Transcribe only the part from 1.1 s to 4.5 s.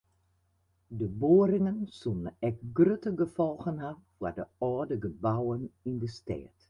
boarringen soene ek grutte gefolgen ha foar de